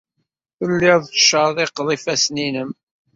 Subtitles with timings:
[0.57, 2.71] Telliḍ tettcerriqeḍ ifassen-nnem.